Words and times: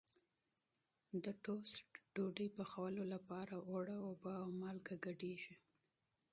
د 1.23 1.25
ټوسټ 1.43 1.87
ډوډۍ 2.13 2.47
پخولو 2.55 3.03
لپاره 3.13 3.53
اوړه 3.69 3.97
اوبه 4.07 4.31
او 4.43 4.49
مالګه 4.61 4.95
ګډېږي. 5.05 5.55